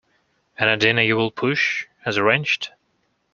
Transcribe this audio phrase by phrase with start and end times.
[0.57, 2.71] And at dinner you will push, as arranged?